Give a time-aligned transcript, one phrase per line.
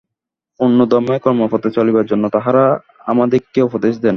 [0.59, 2.63] পূর্ণোদ্যমে কর্মপথে চলিবার জন্য তাঁহারা
[3.05, 4.09] আমাদিগকে উপদেশ দেন।